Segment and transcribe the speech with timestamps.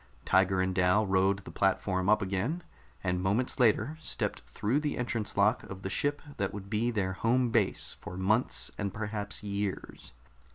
[0.25, 2.63] Tiger and Dal rode the platform up again
[3.03, 7.13] and moments later stepped through the entrance lock of the ship that would be their
[7.13, 10.11] home base for months and perhaps years.